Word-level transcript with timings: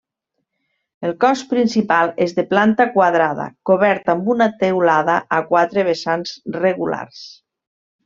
El 1.09 1.11
cos 1.25 1.43
principal 1.51 2.13
és 2.25 2.33
de 2.39 2.45
planta 2.55 2.89
quadrada, 2.97 3.47
cobert 3.73 4.11
amb 4.17 4.35
una 4.37 4.51
teulada 4.67 5.21
a 5.41 5.43
quatre 5.55 5.89
vessants 5.93 6.37
regulars. 6.61 7.25